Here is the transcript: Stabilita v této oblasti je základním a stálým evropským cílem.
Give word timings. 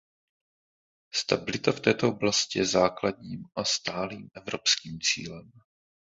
Stabilita 1.13 1.71
v 1.71 1.79
této 1.79 2.07
oblasti 2.07 2.59
je 2.59 2.65
základním 2.65 3.45
a 3.55 3.63
stálým 3.63 4.29
evropským 4.35 4.99
cílem. 5.01 5.51